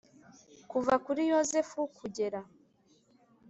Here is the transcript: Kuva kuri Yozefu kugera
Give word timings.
Kuva 0.71 0.93
kuri 1.05 1.21
Yozefu 1.31 1.77
kugera 1.97 2.39